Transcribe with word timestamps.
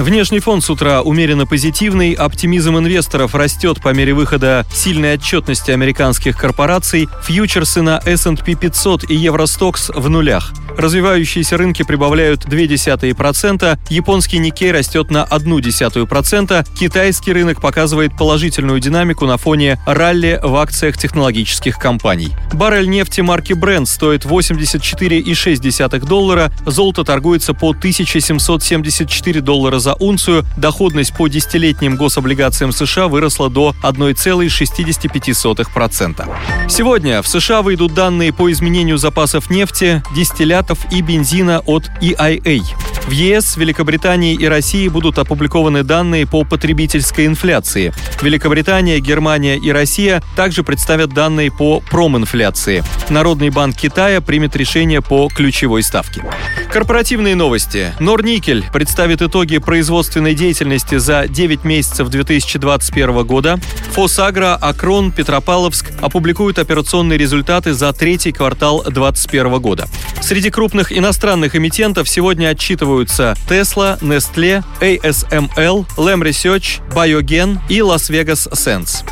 Внешний 0.00 0.40
фон 0.40 0.62
с 0.62 0.70
утра 0.70 1.02
умеренно 1.02 1.44
позитивный, 1.44 2.14
оптимизм 2.14 2.78
инвесторов 2.78 3.34
растет 3.34 3.82
по 3.82 3.92
мере 3.92 4.14
выхода 4.14 4.64
сильной 4.72 5.16
отчетности 5.16 5.72
американских 5.72 6.38
корпораций, 6.38 7.06
фьючерсы 7.22 7.82
на 7.82 8.00
S&P 8.06 8.54
500 8.54 9.10
и 9.10 9.14
Евростокс 9.14 9.90
в 9.90 10.08
нулях. 10.08 10.54
Развивающиеся 10.78 11.58
рынки 11.58 11.82
прибавляют 11.82 12.46
0,2%, 12.46 13.78
японский 13.90 14.38
Никей 14.38 14.72
растет 14.72 15.10
на 15.10 15.24
0,1%, 15.24 16.66
китайский 16.78 17.34
рынок 17.34 17.60
показывает 17.60 18.16
положительную 18.16 18.80
динамику 18.80 19.26
на 19.26 19.36
фоне 19.36 19.78
ралли 19.84 20.40
в 20.42 20.56
акциях 20.56 20.96
технологических 20.96 21.78
компаний. 21.78 22.30
Баррель 22.54 22.88
нефти 22.88 23.20
марки 23.20 23.52
Brent 23.52 23.84
стоит 23.84 24.24
84,6 24.24 26.06
доллара, 26.06 26.50
золото 26.64 27.04
торгуется 27.04 27.52
по 27.52 27.70
1774 27.70 29.42
доллара 29.42 29.78
за 29.78 29.89
унцию, 29.94 30.44
доходность 30.56 31.14
по 31.14 31.28
десятилетним 31.28 31.96
гособлигациям 31.96 32.72
США 32.72 33.06
выросла 33.08 33.50
до 33.50 33.74
1,65%. 33.82 36.28
Сегодня 36.68 37.22
в 37.22 37.28
США 37.28 37.62
выйдут 37.62 37.94
данные 37.94 38.32
по 38.32 38.52
изменению 38.52 38.98
запасов 38.98 39.50
нефти, 39.50 40.04
дистиллятов 40.14 40.78
и 40.92 41.02
бензина 41.02 41.60
от 41.66 41.90
EIA. 42.00 42.62
В 43.06 43.10
ЕС, 43.12 43.56
Великобритании 43.56 44.34
и 44.34 44.46
России 44.46 44.86
будут 44.88 45.18
опубликованы 45.18 45.82
данные 45.82 46.26
по 46.26 46.44
потребительской 46.44 47.26
инфляции. 47.26 47.92
Великобритания, 48.22 49.00
Германия 49.00 49.56
и 49.56 49.70
Россия 49.72 50.22
также 50.36 50.62
представят 50.62 51.12
данные 51.12 51.50
по 51.50 51.80
проминфляции. 51.80 52.84
Народный 53.08 53.50
банк 53.50 53.76
Китая 53.76 54.20
примет 54.20 54.54
решение 54.54 55.02
по 55.02 55.28
ключевой 55.28 55.82
ставке. 55.82 56.24
Корпоративные 56.72 57.34
новости. 57.34 57.92
Норникель 57.98 58.64
представит 58.72 59.22
итоги 59.22 59.58
производственной 59.58 60.34
деятельности 60.34 60.98
за 60.98 61.26
9 61.26 61.64
месяцев 61.64 62.08
2021 62.08 63.26
года. 63.26 63.58
Фосагро, 63.92 64.54
Акрон, 64.54 65.10
Петропавловск 65.10 65.90
опубликуют 66.00 66.60
операционные 66.60 67.18
результаты 67.18 67.72
за 67.72 67.92
третий 67.92 68.30
квартал 68.30 68.84
2021 68.84 69.60
года. 69.60 69.88
Среди 70.20 70.50
крупных 70.50 70.96
иностранных 70.96 71.56
эмитентов 71.56 72.08
сегодня 72.08 72.50
отчитываются 72.90 73.34
Tesla, 73.48 73.98
Nestle, 74.00 74.62
ASML, 74.80 75.86
Lam 75.96 76.22
Research, 76.22 76.80
Biogen 76.94 77.58
и 77.68 77.80
Las 77.80 78.10
Vegas 78.10 78.48
Sense. 78.52 79.04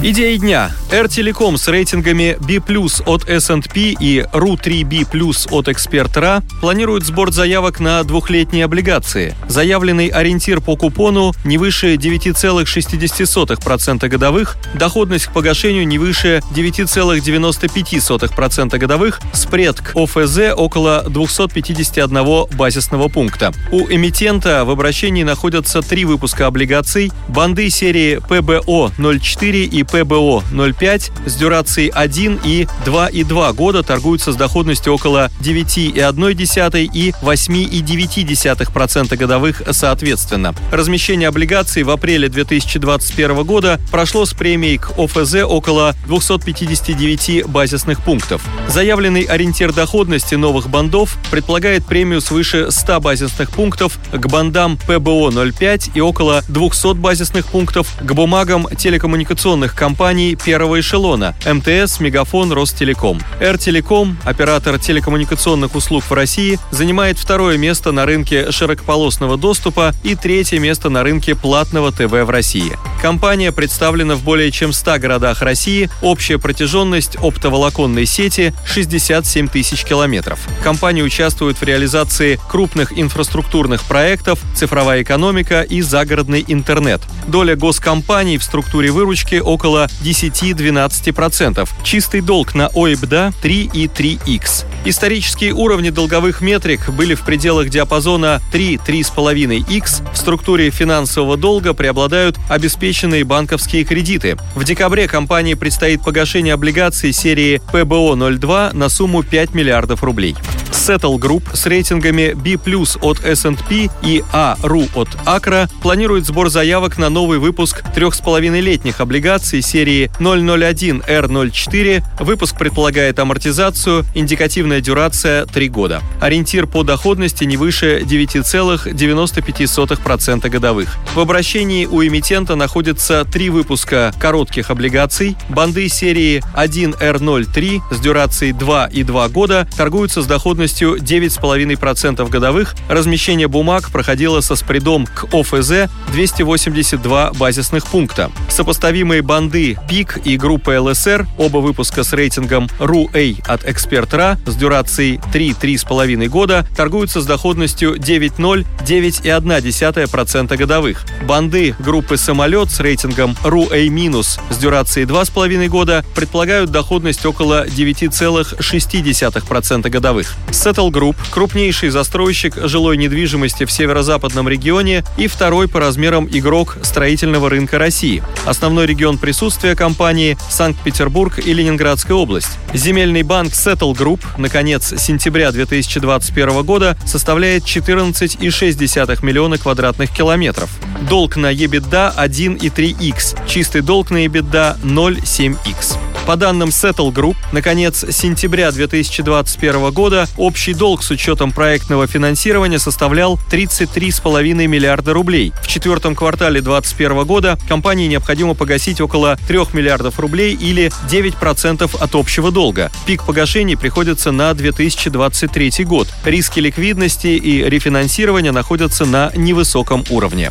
Идеи 0.00 0.36
дня. 0.36 0.70
Telecom 0.90 1.58
с 1.58 1.66
рейтингами 1.66 2.36
B+, 2.40 2.60
от 3.04 3.28
S&P 3.28 3.96
и 3.98 4.24
RU3B+, 4.32 5.48
от 5.50 5.68
Эксперт.ра 5.68 6.44
планирует 6.60 7.04
сбор 7.04 7.32
заявок 7.32 7.80
на 7.80 8.04
двухлетние 8.04 8.64
облигации. 8.64 9.34
Заявленный 9.48 10.06
ориентир 10.06 10.60
по 10.60 10.76
купону 10.76 11.32
не 11.44 11.58
выше 11.58 11.96
9,60% 11.96 14.08
годовых, 14.08 14.56
доходность 14.74 15.26
к 15.26 15.32
погашению 15.32 15.84
не 15.86 15.98
выше 15.98 16.42
9,95% 16.54 18.78
годовых, 18.78 19.20
спред 19.32 19.80
к 19.80 19.96
ОФЗ 19.96 20.52
около 20.56 21.02
251 21.08 22.46
базисного 22.56 23.08
пункта. 23.08 23.52
У 23.72 23.88
эмитента 23.88 24.64
в 24.64 24.70
обращении 24.70 25.24
находятся 25.24 25.82
три 25.82 26.04
выпуска 26.04 26.46
облигаций, 26.46 27.10
банды 27.26 27.68
серии 27.68 28.20
ПБО-04 28.28 29.64
и 29.64 29.87
ПБО-05 29.92 31.28
с 31.28 31.34
дюрацией 31.34 31.88
1 31.88 32.40
и 32.44 32.66
2,2 32.84 33.52
года 33.54 33.82
торгуются 33.82 34.32
с 34.32 34.36
доходностью 34.36 34.94
около 34.94 35.30
9,1 35.40 36.90
и 36.92 37.10
8,9% 37.22 39.16
годовых 39.16 39.62
соответственно. 39.70 40.54
Размещение 40.70 41.28
облигаций 41.28 41.82
в 41.82 41.90
апреле 41.90 42.28
2021 42.28 43.44
года 43.44 43.80
прошло 43.90 44.24
с 44.24 44.32
премией 44.32 44.78
к 44.78 44.98
ОФЗ 44.98 45.44
около 45.44 45.94
259 46.06 47.46
базисных 47.46 48.02
пунктов. 48.02 48.42
Заявленный 48.68 49.22
ориентир 49.22 49.72
доходности 49.72 50.34
новых 50.34 50.68
бандов 50.68 51.16
предполагает 51.30 51.84
премию 51.84 52.20
свыше 52.20 52.70
100 52.70 53.00
базисных 53.00 53.50
пунктов 53.50 53.98
к 54.12 54.26
бандам 54.28 54.78
ПБО-05 54.86 55.92
и 55.94 56.00
около 56.00 56.42
200 56.48 56.94
базисных 56.94 57.46
пунктов 57.46 57.88
к 58.00 58.12
бумагам 58.12 58.66
телекоммуникационных 58.76 59.74
компаний 59.78 60.34
первого 60.34 60.80
эшелона– 60.80 61.36
МТС, 61.46 62.00
Мегафон, 62.00 62.52
Ростелеком. 62.52 63.20
Р-Телеком, 63.38 64.18
оператор 64.24 64.76
телекоммуникационных 64.76 65.76
услуг 65.76 66.02
в 66.02 66.12
России, 66.12 66.58
занимает 66.72 67.16
второе 67.16 67.56
место 67.58 67.92
на 67.92 68.04
рынке 68.04 68.50
широкополосного 68.50 69.38
доступа 69.38 69.94
и 70.02 70.16
третье 70.16 70.58
место 70.58 70.88
на 70.88 71.04
рынке 71.04 71.36
платного 71.36 71.92
ТВ 71.92 72.10
в 72.10 72.28
России. 72.30 72.76
Компания 73.00 73.52
представлена 73.52 74.16
в 74.16 74.24
более 74.24 74.50
чем 74.50 74.72
100 74.72 74.98
городах 74.98 75.42
России, 75.42 75.88
общая 76.02 76.38
протяженность 76.38 77.16
оптоволоконной 77.22 78.04
сети– 78.04 78.52
67 78.66 79.46
тысяч 79.46 79.84
километров. 79.84 80.40
Компания 80.64 81.04
участвует 81.04 81.56
в 81.56 81.62
реализации 81.62 82.40
крупных 82.50 82.98
инфраструктурных 82.98 83.84
проектов, 83.84 84.40
цифровая 84.56 85.02
экономика 85.02 85.62
и 85.62 85.82
загородный 85.82 86.44
интернет. 86.48 87.00
Доля 87.28 87.54
госкомпаний 87.54 88.38
в 88.38 88.42
структуре 88.42 88.90
выручки 88.90 89.36
около 89.36 89.67
около 89.68 89.86
10-12%. 90.02 91.68
Чистый 91.82 92.22
долг 92.22 92.54
на 92.54 92.68
ОИБДА 92.68 93.32
3,3х. 93.42 94.64
Исторические 94.86 95.52
уровни 95.52 95.90
долговых 95.90 96.40
метрик 96.40 96.88
были 96.88 97.14
в 97.14 97.22
пределах 97.22 97.68
диапазона 97.68 98.40
3-3,5х. 98.52 100.12
В 100.12 100.16
структуре 100.16 100.70
финансового 100.70 101.36
долга 101.36 101.74
преобладают 101.74 102.38
обеспеченные 102.48 103.24
банковские 103.24 103.84
кредиты. 103.84 104.38
В 104.54 104.64
декабре 104.64 105.06
компании 105.06 105.52
предстоит 105.52 106.02
погашение 106.02 106.54
облигаций 106.54 107.12
серии 107.12 107.60
ПБО-02 107.70 108.74
на 108.74 108.88
сумму 108.88 109.22
5 109.22 109.54
миллиардов 109.54 110.02
рублей. 110.02 110.34
Settle 110.70 111.18
Group 111.18 111.42
с 111.54 111.66
рейтингами 111.66 112.34
B+, 112.34 112.56
от 113.00 113.24
S&P 113.24 113.88
и 114.02 114.22
A.RU 114.32 114.88
от 114.94 115.08
Акра 115.26 115.68
планирует 115.82 116.26
сбор 116.26 116.50
заявок 116.50 116.98
на 116.98 117.08
новый 117.08 117.38
выпуск 117.38 117.82
3,5-летних 117.94 119.00
облигаций 119.00 119.62
серии 119.62 120.10
001R04. 120.20 122.02
Выпуск 122.20 122.58
предполагает 122.58 123.18
амортизацию, 123.18 124.04
индикативная 124.14 124.80
дюрация 124.80 125.46
3 125.46 125.68
года. 125.68 126.02
Ориентир 126.20 126.66
по 126.66 126.84
доходности 126.84 127.44
не 127.44 127.56
выше 127.56 128.02
9,95% 128.04 130.48
годовых. 130.48 130.96
В 131.14 131.20
обращении 131.20 131.86
у 131.86 132.02
эмитента 132.02 132.54
находятся 132.54 133.24
три 133.24 133.48
выпуска 133.50 134.12
коротких 134.20 134.70
облигаций. 134.70 135.36
Банды 135.48 135.88
серии 135.88 136.42
1R03 136.54 137.80
с 137.90 138.00
дюрацией 138.00 138.52
2 138.52 138.86
и 138.86 139.02
2 139.02 139.28
года 139.28 139.68
торгуются 139.76 140.22
с 140.22 140.26
доходностью 140.26 140.57
доходностью 140.58 140.96
9,5% 140.96 142.28
годовых, 142.28 142.74
размещение 142.88 143.46
бумаг 143.46 143.92
проходило 143.92 144.40
со 144.40 144.56
спредом 144.56 145.06
к 145.06 145.32
ОФЗ 145.32 145.88
282 146.12 147.32
базисных 147.34 147.86
пункта. 147.86 148.32
Сопоставимые 148.58 149.22
банды 149.22 149.78
ПИК 149.88 150.18
и 150.24 150.36
группа 150.36 150.80
ЛСР, 150.80 151.28
оба 151.38 151.58
выпуска 151.58 152.02
с 152.02 152.12
рейтингом 152.12 152.68
RU-A 152.80 153.36
от 153.46 153.64
Эксперт.ра 153.64 154.36
с 154.46 154.56
дюрацией 154.56 155.20
3-3,5 155.32 156.26
года, 156.26 156.66
торгуются 156.76 157.20
с 157.20 157.24
доходностью 157.24 157.94
9,0-9,1% 157.94 160.56
годовых. 160.56 161.04
Банды 161.22 161.76
группы 161.78 162.16
«Самолет» 162.16 162.72
с 162.72 162.80
рейтингом 162.80 163.36
RU-A- 163.44 164.22
с 164.50 164.58
дюрацией 164.58 165.06
2,5 165.06 165.68
года 165.68 166.04
предполагают 166.16 166.72
доходность 166.72 167.24
около 167.26 167.64
9,6% 167.64 169.88
годовых. 169.88 170.34
Settle 170.48 170.90
Group– 170.90 171.14
крупнейший 171.30 171.90
застройщик 171.90 172.56
жилой 172.56 172.96
недвижимости 172.96 173.66
в 173.66 173.70
северо-западном 173.70 174.48
регионе 174.48 175.04
и 175.16 175.28
второй 175.28 175.68
по 175.68 175.78
размерам 175.78 176.28
игрок 176.28 176.78
строительного 176.82 177.50
рынка 177.50 177.78
России. 177.78 178.20
Основной 178.48 178.86
регион 178.86 179.18
присутствия 179.18 179.76
компании– 179.76 180.38
Санкт-Петербург 180.50 181.38
и 181.38 181.52
Ленинградская 181.52 182.16
область. 182.16 182.58
Земельный 182.72 183.22
банк 183.22 183.52
Settle 183.52 183.94
Group 183.94 184.22
на 184.38 184.48
конец 184.48 184.94
сентября 184.98 185.52
2021 185.52 186.62
года 186.64 186.96
составляет 187.04 187.64
14,6 187.64 189.24
миллиона 189.24 189.58
квадратных 189.58 190.10
километров. 190.10 190.70
Долг 191.10 191.36
на 191.36 191.52
EBITDA 191.52 192.16
1,3x, 192.16 193.46
чистый 193.46 193.82
долг 193.82 194.10
на 194.10 194.24
EBITDA 194.24 194.80
0,7x. 194.82 196.07
По 196.28 196.36
данным 196.36 196.68
Settle 196.68 197.10
Group, 197.10 197.36
на 197.52 197.62
конец 197.62 198.04
сентября 198.10 198.70
2021 198.70 199.90
года 199.92 200.28
общий 200.36 200.74
долг 200.74 201.02
с 201.02 201.10
учетом 201.10 201.52
проектного 201.52 202.06
финансирования 202.06 202.78
составлял 202.78 203.40
33,5 203.50 204.66
миллиарда 204.66 205.14
рублей. 205.14 205.54
В 205.62 205.66
четвертом 205.66 206.14
квартале 206.14 206.60
2021 206.60 207.24
года 207.24 207.58
компании 207.66 208.08
необходимо 208.08 208.52
погасить 208.52 209.00
около 209.00 209.38
3 209.48 209.58
миллиардов 209.72 210.20
рублей 210.20 210.54
или 210.54 210.92
9% 211.10 211.98
от 211.98 212.14
общего 212.14 212.50
долга. 212.50 212.92
Пик 213.06 213.24
погашений 213.24 213.78
приходится 213.78 214.30
на 214.30 214.52
2023 214.52 215.84
год. 215.86 216.08
Риски 216.26 216.60
ликвидности 216.60 217.28
и 217.28 217.64
рефинансирования 217.64 218.52
находятся 218.52 219.06
на 219.06 219.32
невысоком 219.34 220.04
уровне. 220.10 220.50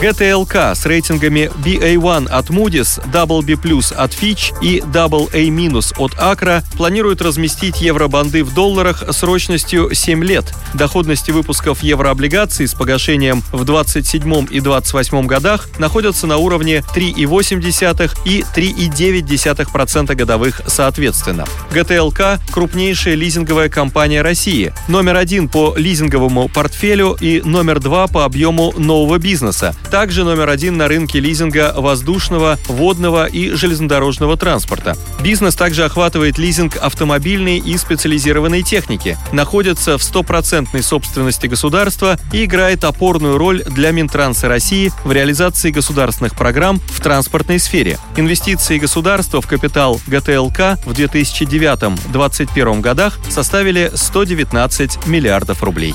GTLK 0.00 0.74
с 0.74 0.86
рейтингами 0.86 1.50
BA1 1.62 2.28
от 2.30 2.48
Moody's, 2.48 2.98
BB+, 3.12 3.94
от 3.94 4.12
Fitch 4.12 4.54
и 4.62 4.78
AA- 4.80 5.92
от 5.98 6.12
Acra 6.14 6.62
планируют 6.78 7.20
разместить 7.20 7.82
евробанды 7.82 8.42
в 8.42 8.54
долларах 8.54 9.04
срочностью 9.10 9.94
7 9.94 10.24
лет. 10.24 10.54
Доходности 10.72 11.32
выпусков 11.32 11.82
еврооблигаций 11.82 12.66
с 12.66 12.72
погашением 12.72 13.42
в 13.52 13.64
27 13.64 14.46
и 14.50 14.60
28 14.60 15.26
годах 15.26 15.68
находятся 15.78 16.26
на 16.26 16.38
уровне 16.38 16.82
3,8 16.94 18.10
и 18.24 18.42
3,9% 18.56 20.14
годовых 20.14 20.62
соответственно. 20.66 21.44
GTLK– 21.72 22.38
крупнейшая 22.50 23.16
лизинговая 23.16 23.68
компания 23.68 24.22
России, 24.22 24.72
номер 24.88 25.16
один 25.16 25.46
по 25.46 25.74
лизинговому 25.76 26.48
портфелю 26.48 27.18
и 27.20 27.42
номер 27.44 27.80
два 27.80 28.06
по 28.06 28.24
объему 28.24 28.72
нового 28.78 29.18
бизнеса, 29.18 29.76
также 29.90 30.24
номер 30.24 30.48
один 30.48 30.76
на 30.76 30.88
рынке 30.88 31.20
лизинга 31.20 31.74
воздушного, 31.76 32.58
водного 32.68 33.26
и 33.26 33.50
железнодорожного 33.50 34.36
транспорта. 34.36 34.96
Бизнес 35.22 35.54
также 35.54 35.84
охватывает 35.84 36.38
лизинг 36.38 36.76
автомобильной 36.76 37.58
и 37.58 37.76
специализированной 37.76 38.62
техники, 38.62 39.18
находится 39.32 39.98
в 39.98 40.02
стопроцентной 40.02 40.82
собственности 40.82 41.46
государства 41.46 42.18
и 42.32 42.44
играет 42.44 42.84
опорную 42.84 43.36
роль 43.36 43.62
для 43.64 43.90
Минтранса 43.90 44.48
России 44.48 44.92
в 45.04 45.12
реализации 45.12 45.70
государственных 45.70 46.36
программ 46.36 46.78
в 46.78 47.00
транспортной 47.00 47.58
сфере. 47.58 47.98
Инвестиции 48.16 48.78
государства 48.78 49.40
в 49.40 49.46
капитал 49.46 50.00
ГТЛК 50.06 50.78
в 50.86 50.92
2009-2021 50.92 52.80
годах 52.80 53.18
составили 53.28 53.90
119 53.94 55.06
миллиардов 55.06 55.62
рублей. 55.62 55.94